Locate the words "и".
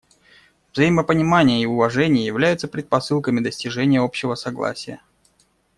1.61-1.67